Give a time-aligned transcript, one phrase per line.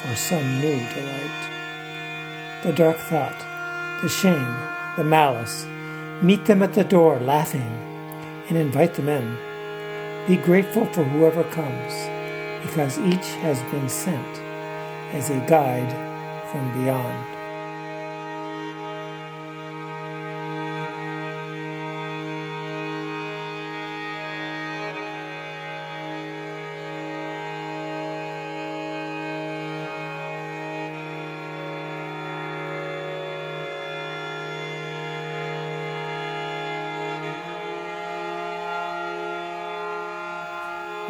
[0.00, 1.40] for some new delight.
[2.62, 3.38] The dark thought,
[4.02, 4.56] the shame,
[4.96, 5.66] the malice,
[6.22, 7.72] meet them at the door laughing
[8.48, 9.36] and invite them in.
[10.26, 11.92] Be grateful for whoever comes,
[12.66, 14.38] because each has been sent
[15.12, 15.92] as a guide
[16.50, 17.39] from beyond.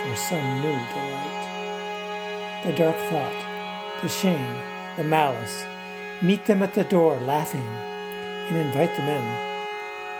[0.00, 1.46] for some new delight.
[2.64, 4.56] The dark thought, the shame,
[4.96, 5.64] the malice,
[6.22, 7.66] meet them at the door laughing
[8.48, 9.50] and invite them in.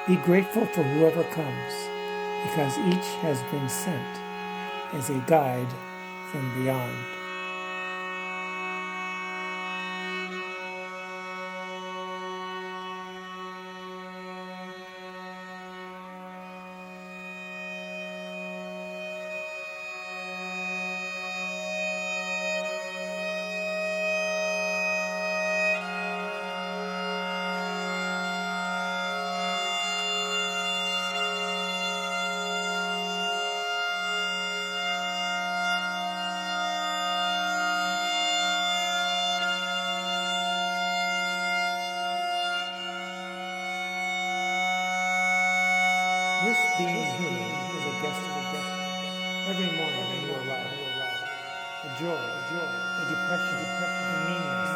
[0.06, 1.74] Be grateful for whoever comes,
[2.44, 4.20] because each has been sent
[4.92, 5.72] as a guide
[6.30, 7.19] from beyond.
[46.50, 47.46] this being human
[47.78, 48.74] is a guest of a guest.
[49.54, 54.72] Every morning a new arrival, a joy, a joy, a depression, depression, a meanness.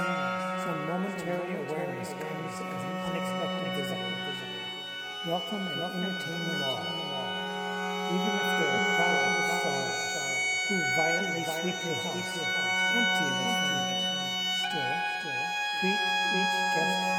[0.63, 4.15] Some momentary awareness comes as an unexpected desire.
[5.27, 6.87] Welcome and entertain them all,
[8.07, 9.99] even if they are a crowd of souls
[10.71, 12.39] who violently sweep your house,
[12.95, 13.75] empty of its
[14.63, 15.43] Still, still,
[15.83, 16.01] treat
[16.39, 17.14] each guest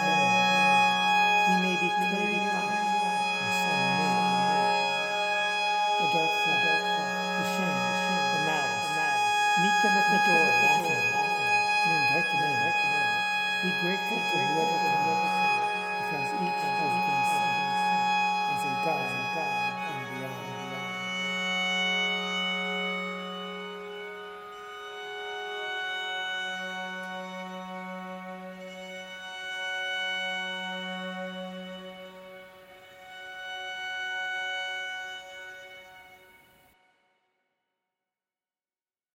[14.35, 14.84] Thank you.